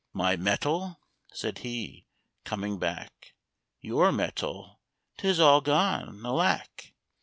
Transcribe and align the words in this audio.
"My 0.13 0.35
metal?" 0.35 0.99
said 1.31 1.59
he, 1.59 2.07
coming 2.43 2.79
back. 2.79 3.35
"Your 3.81 4.11
metal! 4.11 4.81
'tis 5.19 5.39
all 5.39 5.61
gone, 5.61 6.25
alack! 6.25 6.95